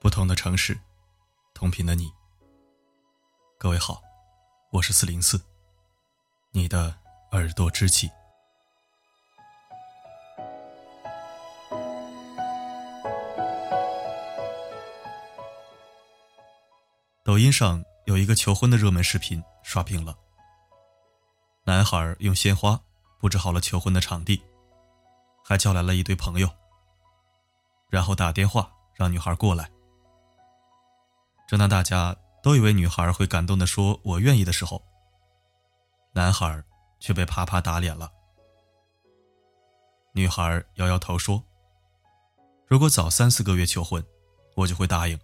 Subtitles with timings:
[0.00, 0.76] 不同的城市，
[1.54, 2.12] 同频的你。
[3.56, 4.02] 各位好，
[4.72, 5.40] 我是四零四，
[6.50, 6.98] 你的
[7.30, 8.10] 耳朵知己。
[17.22, 20.18] 抖音上有一个求婚的热门视频刷屏了。
[21.64, 22.80] 男孩用鲜花
[23.20, 24.42] 布置好了求婚的场地，
[25.44, 26.50] 还叫来了一堆朋友，
[27.88, 29.70] 然后打电话让女孩过来。
[31.46, 34.82] 正当大家都以为女孩会感动的说“我愿意”的时候，
[36.12, 36.62] 男孩
[36.98, 38.10] 却被啪啪打脸了。
[40.12, 41.44] 女孩摇摇头说
[42.66, 44.04] ：“如果早三四个月求婚，
[44.56, 45.18] 我就会答应。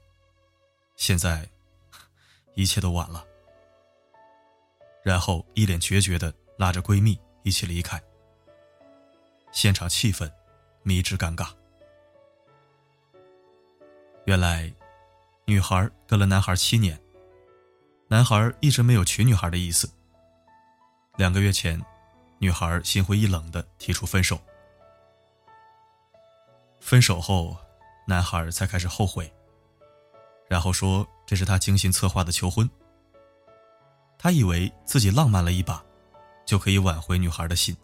[0.96, 1.48] 现在……”
[2.54, 3.24] 一切都晚了，
[5.08, 7.98] 然后一脸决绝的拉着闺蜜一起离开。
[9.52, 10.30] 现场气氛
[10.82, 11.48] 迷之尴尬。
[14.26, 14.70] 原来，
[15.46, 17.00] 女孩跟了男孩七年，
[18.08, 19.90] 男孩一直没有娶女孩的意思。
[21.16, 21.82] 两个月前，
[22.38, 24.38] 女孩心灰意冷的提出分手。
[26.80, 27.56] 分手后，
[28.06, 29.32] 男孩才开始后悔。
[30.50, 32.68] 然后说这是他精心策划的求婚。
[34.18, 35.82] 他以为自己浪漫了一把，
[36.44, 37.76] 就可以挽回女孩的心。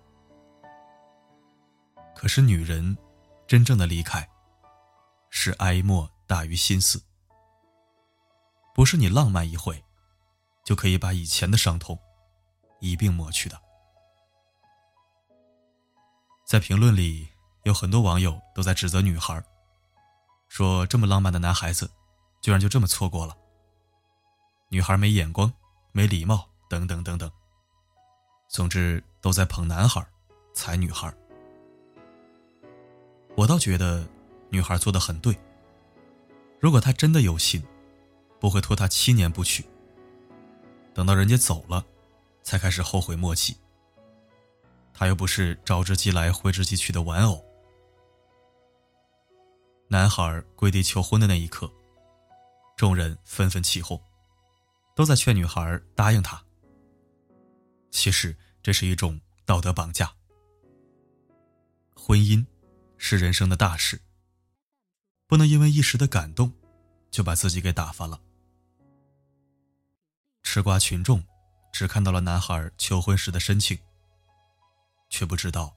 [2.15, 2.97] 可是女人
[3.47, 4.29] 真正的离开，
[5.31, 7.01] 是哀莫大于心死。
[8.75, 9.83] 不是你浪漫一回，
[10.65, 11.99] 就可以把以前的伤痛
[12.81, 13.61] 一并抹去的。
[16.45, 17.29] 在评论里，
[17.63, 19.43] 有很多网友都在指责女孩，
[20.49, 21.91] 说这么浪漫的男孩子。
[22.41, 23.35] 居然就这么错过了。
[24.69, 25.51] 女孩没眼光，
[25.97, 27.31] 没礼貌，等等等等。
[28.49, 30.05] 总之都在捧男孩，
[30.53, 31.15] 踩女孩。
[33.37, 34.05] 我倒觉得
[34.51, 35.39] 女孩做的很对。
[36.59, 37.63] 如果她真的有心，
[38.41, 39.65] 不会拖他七年不娶。
[40.93, 41.87] 等到人家走了，
[42.43, 43.57] 才开始后悔莫及。
[44.93, 47.45] 他又不是招之即来挥之即去的玩偶。
[49.87, 51.71] 男孩跪地求婚的那一刻。
[52.77, 54.01] 众人纷纷起哄，
[54.95, 56.43] 都在劝女孩答应他。
[57.91, 60.13] 其实这是一种道德绑架。
[61.95, 62.45] 婚姻
[62.99, 64.01] 是人生的大事，
[65.27, 66.53] 不能因为一时的感动，
[67.11, 68.21] 就把自己给打发了。
[70.43, 71.25] 吃瓜群众
[71.73, 73.79] 只看到了男孩求婚时的深情，
[75.09, 75.75] 却不知道，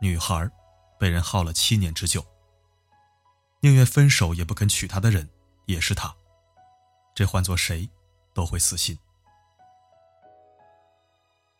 [0.00, 0.50] 女孩
[0.98, 2.24] 被人耗了七年之久，
[3.60, 5.28] 宁愿分手也不肯娶她的人。
[5.66, 6.14] 也是他，
[7.14, 7.88] 这换做谁，
[8.34, 8.98] 都会死心。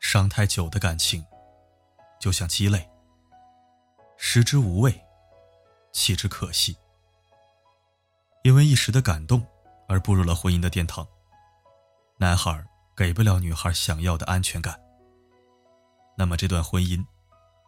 [0.00, 1.24] 伤太久的感情，
[2.20, 2.90] 就像鸡肋，
[4.18, 5.02] 食之无味，
[5.92, 6.76] 弃之可惜。
[8.42, 9.46] 因为一时的感动
[9.88, 11.06] 而步入了婚姻的殿堂，
[12.18, 12.62] 男孩
[12.94, 14.78] 给不了女孩想要的安全感，
[16.16, 17.02] 那么这段婚姻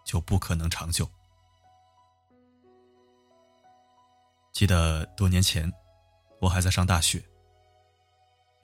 [0.04, 1.08] 就不可能长久。
[4.52, 5.72] 记得多年前。
[6.38, 7.24] 我还在上大学，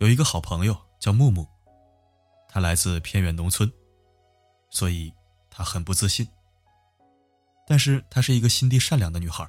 [0.03, 1.47] 有一个好朋友叫木木，
[2.49, 3.73] 她来自偏远农村，
[4.69, 5.15] 所以
[5.49, 6.29] 她很不自信。
[7.69, 9.49] 但是她是一个心地善良的女孩。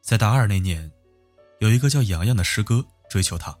[0.00, 0.90] 在大二那年，
[1.58, 3.54] 有一个叫洋洋的师哥追求她，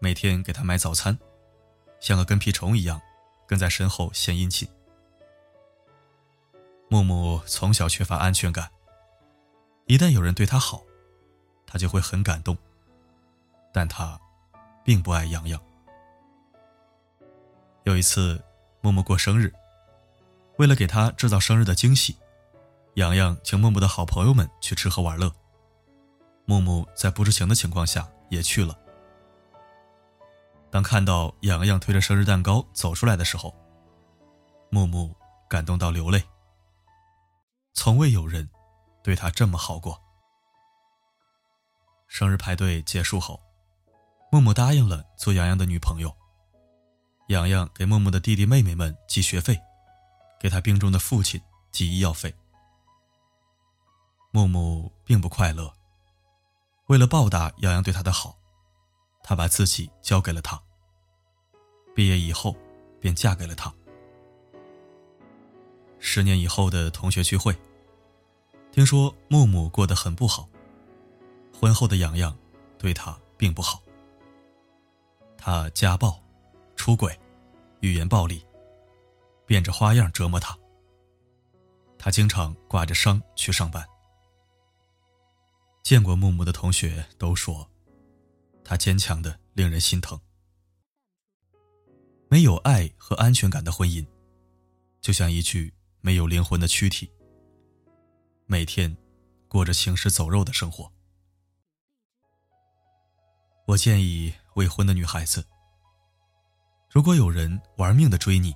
[0.00, 1.18] 每天给她买早餐，
[1.98, 3.00] 像个跟屁虫一样
[3.46, 4.68] 跟在身后献殷勤。
[6.90, 8.70] 木木从小缺乏安全感，
[9.86, 10.82] 一旦有人对她好。
[11.66, 12.54] 她就会很感动，
[13.76, 14.18] 但他
[14.82, 15.62] 并不爱洋洋。
[17.84, 18.42] 有一次，
[18.80, 19.52] 默默过生日，
[20.56, 22.16] 为了给他制造生日的惊喜，
[22.94, 25.30] 洋洋请默默的好朋友们去吃喝玩乐。
[26.46, 28.74] 木木在不知情的情况下也去了。
[30.70, 33.54] 当看到洋洋推着生日蛋糕走出来的时候，
[34.70, 35.14] 木木
[35.50, 36.22] 感动到流泪。
[37.74, 38.48] 从未有人
[39.02, 40.00] 对他这么好过。
[42.06, 43.38] 生日派对结束后，
[44.36, 46.14] 默默答应了做洋洋的女朋友。
[47.28, 49.58] 洋洋给默默的弟弟妹妹们寄学费，
[50.38, 51.40] 给他病重的父亲
[51.72, 52.34] 寄医药费。
[54.30, 55.72] 默默并不快乐。
[56.88, 58.36] 为了报答洋洋对他的好，
[59.22, 60.60] 他把自己交给了他。
[61.94, 62.54] 毕业以后，
[63.00, 63.72] 便嫁给了他。
[65.98, 67.56] 十年以后的同学聚会，
[68.70, 70.46] 听说木木过得很不好。
[71.58, 72.36] 婚后的洋洋，
[72.76, 73.80] 对他并不好。
[75.48, 76.20] 他家暴、
[76.74, 77.16] 出轨、
[77.78, 78.44] 语言暴力，
[79.46, 80.58] 变着花样折磨他。
[81.96, 83.86] 他经常挂着伤去上班。
[85.84, 87.64] 见过木木的同学都说，
[88.64, 90.20] 他坚强的令人心疼。
[92.26, 94.04] 没有爱和安全感的婚姻，
[95.00, 97.08] 就像一具没有灵魂的躯体，
[98.46, 98.96] 每天
[99.46, 100.90] 过着行尸走肉的生活。
[103.64, 105.46] 我建议未婚的女孩子，
[106.90, 108.54] 如果有人玩命的追你，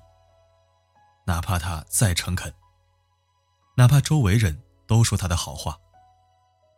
[1.26, 2.52] 哪怕他再诚恳，
[3.76, 5.78] 哪怕周围人都说他的好话，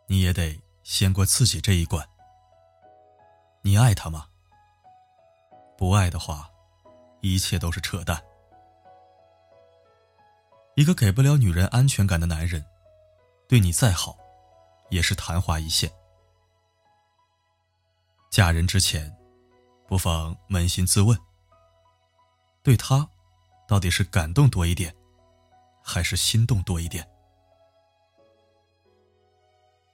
[0.07, 2.05] 你也得先过自己这一关。
[3.61, 4.27] 你爱他吗？
[5.77, 6.49] 不爱的话。
[7.25, 8.21] 一切都是扯淡。
[10.75, 12.65] 一个给不了女人安全感的男人，
[13.47, 14.17] 对你再好，
[14.89, 15.89] 也是昙花一现。
[18.33, 19.15] 嫁人之前，
[19.87, 21.15] 不妨扪心自问：
[22.63, 23.07] 对他，
[23.67, 24.91] 到底是感动多一点，
[25.83, 27.07] 还是心动多一点？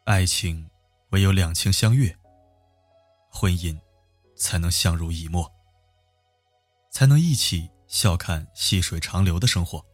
[0.06, 0.70] 爱情
[1.10, 2.18] 唯有两情相悦，
[3.30, 3.78] 婚姻
[4.38, 5.52] 才能相濡以沫。
[6.90, 9.86] 才能一起笑看细水长流的生活。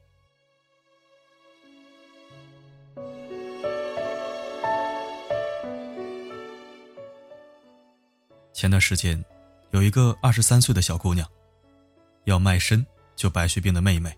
[8.56, 9.22] 前段时间，
[9.72, 11.30] 有一个二十三岁的小姑娘，
[12.24, 14.18] 要卖身救白血病的妹妹。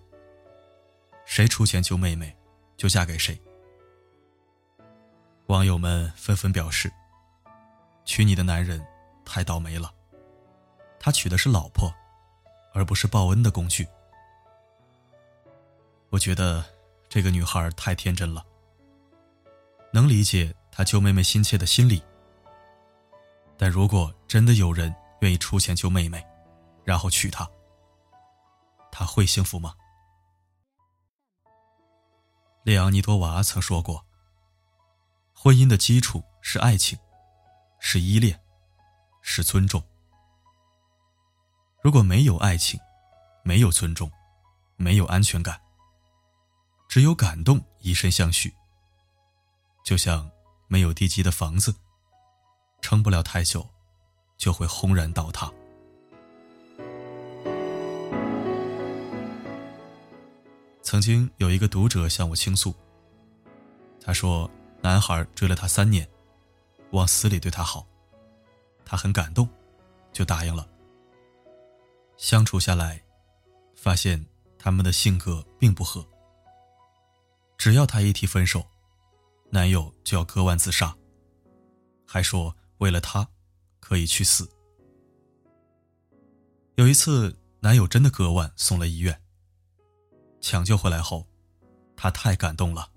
[1.25, 2.37] 谁出钱救妹妹，
[2.77, 3.35] 就嫁给谁。
[5.47, 6.87] 网友们纷纷表示
[8.05, 8.79] ：“娶你的男人
[9.25, 9.91] 太倒霉了，
[10.99, 11.91] 他娶的是老婆。”
[12.75, 13.87] 而不是报恩的工具。
[16.11, 16.63] 我觉得
[17.09, 18.45] 这个女孩太天真了，
[19.91, 22.03] 能理解她救妹妹心切的心理。
[23.57, 26.25] 但如果真的有人愿意出钱救妹妹，
[26.83, 27.49] 然后娶她，
[28.91, 29.75] 她会幸福吗？
[32.63, 34.05] 列昂尼多娃曾说过
[35.33, 36.99] ：“婚姻的基础是爱情，
[37.79, 38.39] 是依恋，
[39.21, 39.81] 是尊重。”
[41.81, 42.79] 如果没有爱情，
[43.43, 44.11] 没有尊重，
[44.75, 45.59] 没有安全感，
[46.89, 48.53] 只有感动以身相许，
[49.85, 50.29] 就像
[50.67, 51.73] 没有地基的房子，
[52.81, 53.67] 撑不了太久，
[54.37, 55.51] 就会轰然倒塌。
[60.81, 62.73] 曾经有一个读者向我倾诉，
[63.99, 64.49] 他说
[64.81, 66.07] ：“男孩追了她三年，
[66.91, 67.85] 往死里对她好，
[68.85, 69.49] 他很感动，
[70.13, 70.65] 就答应了。”
[72.15, 73.03] 相处下来，
[73.75, 74.25] 发现
[74.57, 76.07] 他们的性格并不合。
[77.57, 78.65] 只要他一提分手，
[79.49, 80.95] 男友就要割腕自杀，
[82.05, 83.27] 还说为了他
[83.79, 84.49] 可以去死。
[86.75, 89.21] 有一次，男友真的割腕送了医院。
[90.39, 91.25] 抢救回来后，
[91.95, 92.89] 他太感动了，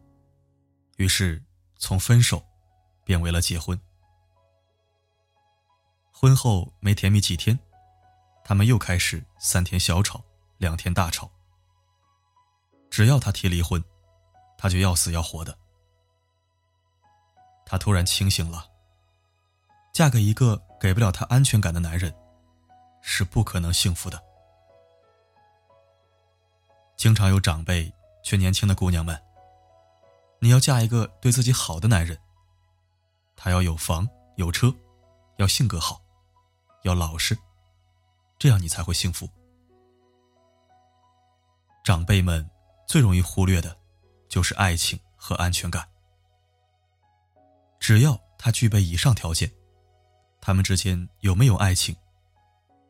[0.96, 1.42] 于是
[1.76, 2.44] 从分手
[3.04, 3.80] 变为了结婚。
[6.12, 7.58] 婚后没甜蜜几天。
[8.42, 10.24] 他们又开始三天小吵，
[10.58, 11.30] 两天大吵。
[12.90, 13.82] 只要他提离婚，
[14.58, 15.56] 他就要死要活的。
[17.64, 18.69] 他突然清醒了，
[19.92, 22.14] 嫁给一个给不了她安全感的男人，
[23.02, 24.22] 是不可能幸福的。
[26.96, 27.92] 经常有长辈
[28.22, 29.20] 劝年轻的姑娘们
[30.40, 32.18] ：“你要嫁一个对自己好的男人，
[33.36, 34.74] 他要有房有车，
[35.38, 36.00] 要性格好，
[36.82, 37.36] 要老实。”
[38.38, 39.28] 这样你才会幸福。
[41.84, 42.48] 长辈们
[42.86, 43.76] 最容易忽略的，
[44.28, 45.86] 就是爱情和安全感。
[47.78, 49.50] 只要他具备以上条件，
[50.40, 51.94] 他们之间有没有爱情，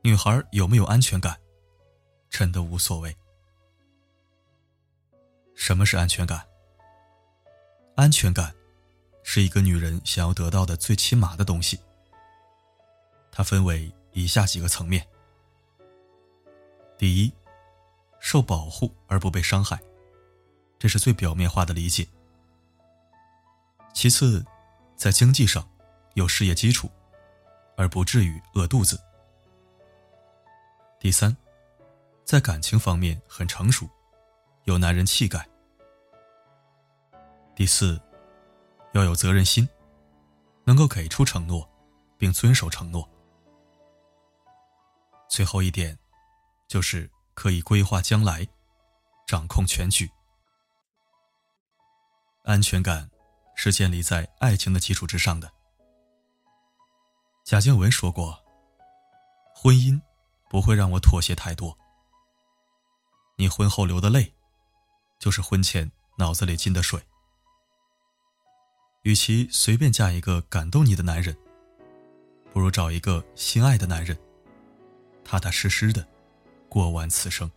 [0.03, 1.39] 女孩有没有安全感，
[2.29, 3.17] 真的无所谓。
[5.55, 6.47] 什么是安全感？
[7.97, 8.55] 安全感，
[9.23, 11.79] 是一个女人想要得到的最起码的东西。
[13.31, 15.07] 它分为以下几个层面。
[16.97, 17.33] 第一，
[18.21, 19.79] 受保护而不被伤害，
[20.79, 22.07] 这是最表面化的理解。
[23.93, 24.45] 其次，
[24.97, 25.69] 在经济上
[26.15, 26.91] 有事业基础，
[27.81, 29.01] 而不至于饿肚子。
[30.99, 31.35] 第三，
[32.27, 33.89] 在感情方面很成熟，
[34.65, 35.49] 有男人气概。
[37.57, 37.99] 第四，
[38.93, 39.67] 要有责任心，
[40.65, 41.67] 能够给出承诺，
[42.19, 43.09] 并遵守承诺。
[45.27, 45.99] 最后一点。
[46.69, 48.47] 就是可以规划将来，
[49.27, 50.09] 掌控全局。
[52.45, 53.11] 安全感
[53.57, 55.53] 是建立在爱情的基础之上的。
[57.45, 58.39] 贾静雯说过
[59.55, 60.01] ：“婚姻
[60.49, 61.77] 不会让我妥协太多，
[63.37, 64.33] 你婚后流的泪，
[65.19, 67.01] 就是婚前脑子里进的水。
[69.03, 71.37] 与其随便嫁一个感动你的男人，
[72.53, 74.17] 不如找一个心爱的男人，
[75.25, 76.07] 踏踏实实的
[76.69, 77.51] 过完此生。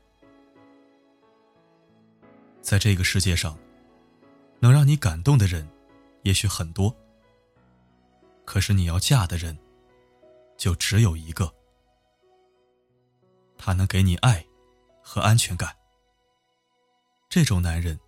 [2.61, 3.59] 在这个世界上，
[4.59, 5.69] 能让你感动的人，
[6.23, 6.95] 也许很多。
[8.45, 9.57] 可是你要嫁的人，
[10.63, 11.53] 就只有一个。
[13.57, 14.47] 他能给你爱
[15.01, 15.75] 和安全感，
[17.27, 17.99] 这种男人，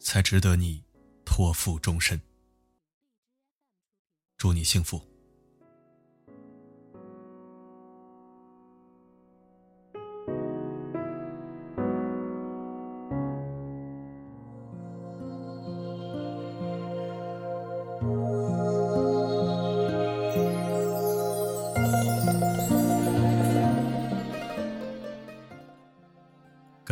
[0.00, 0.84] 才值得你
[1.24, 2.20] 托付终身。
[4.36, 5.11] 祝你幸福。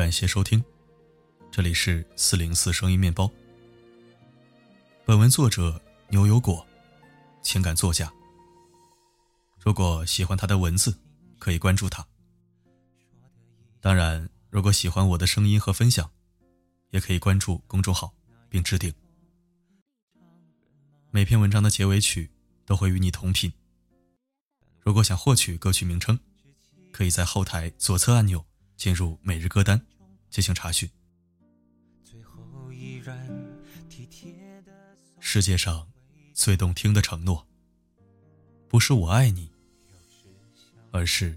[0.01, 0.65] 感谢收听，
[1.51, 3.31] 这里是四零四声音面包。
[5.05, 5.79] 本文作者
[6.09, 6.67] 牛油果，
[7.43, 8.11] 情感作家。
[9.59, 10.99] 如果喜欢他的文字，
[11.39, 12.09] 可以关注他。
[13.79, 16.11] 当然，如果喜欢我的声音和分享，
[16.93, 18.15] 也可以关注公众号
[18.49, 18.91] 并置顶。
[21.11, 22.31] 每篇文章的结尾曲
[22.65, 23.53] 都会与你同频。
[24.81, 26.19] 如果想获取歌曲名称，
[26.91, 28.47] 可以在后台左侧按钮
[28.81, 29.79] 进入每日歌单。
[30.31, 30.89] 进行查询。
[35.19, 35.87] 世界上
[36.33, 37.47] 最动听的承诺，
[38.69, 39.51] 不是我爱你，
[40.93, 41.37] 而是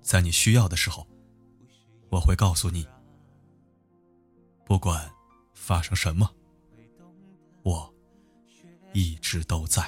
[0.00, 1.06] 在你需要的时候，
[2.08, 2.88] 我会告诉你，
[4.64, 5.08] 不管
[5.52, 6.34] 发生什么，
[7.62, 7.94] 我
[8.94, 9.82] 一直都在。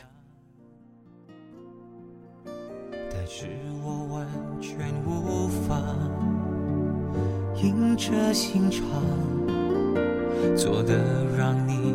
[3.10, 3.48] 但是
[3.82, 6.23] 我完全无法。
[7.64, 8.82] 硬着心肠，
[10.54, 11.00] 做的
[11.38, 11.94] 让你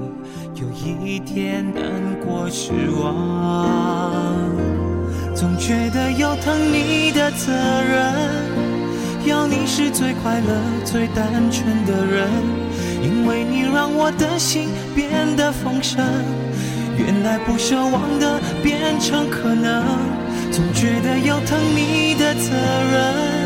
[0.55, 1.83] 有一点难
[2.25, 4.49] 过失望，
[5.35, 8.15] 总觉得有疼你的责任，
[9.27, 10.47] 要你是最快乐、
[10.83, 12.27] 最单纯的人，
[13.03, 16.03] 因为你让我的心变得丰盛，
[16.97, 19.85] 原来不奢望的变成可能，
[20.51, 22.49] 总觉得有疼你的责
[22.91, 23.38] 任。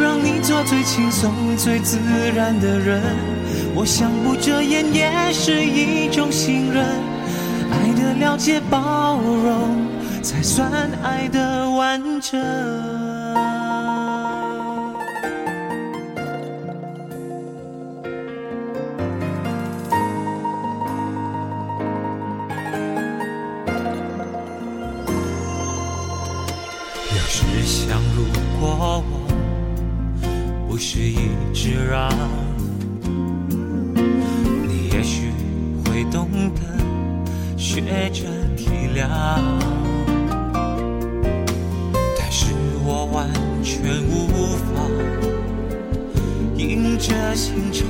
[0.00, 1.98] 让你做最轻松、最自
[2.34, 3.00] 然的人，
[3.74, 6.84] 我想不遮掩也是一种信任。
[7.70, 9.86] 爱的了解、包容，
[10.22, 10.70] 才算
[11.02, 13.11] 爱的完整。
[30.84, 31.16] 是一
[31.54, 32.10] 直让，
[34.66, 35.32] 你也许
[35.84, 36.60] 会懂得
[37.56, 38.24] 学着
[38.56, 39.08] 体谅，
[42.18, 42.46] 但是
[42.84, 43.30] 我完
[43.62, 44.82] 全无法
[46.56, 47.86] 硬着心肠，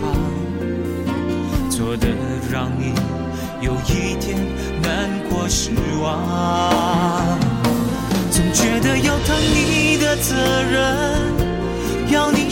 [1.70, 2.06] 做的
[2.52, 2.92] 让你
[3.62, 4.38] 有一点
[4.82, 5.70] 难过失
[6.02, 7.38] 望，
[8.30, 10.37] 总觉得有疼你的责
[10.70, 11.31] 任。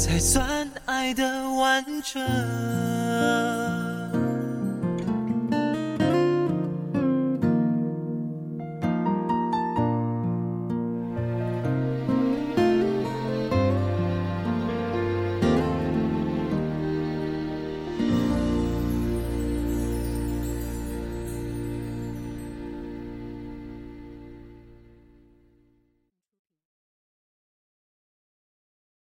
[0.00, 3.69] 才算爱的完整。